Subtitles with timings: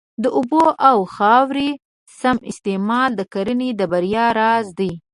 [0.23, 1.69] د اوبو او خاورې
[2.19, 4.91] سم استعمال د کرنې د بریا راز دی.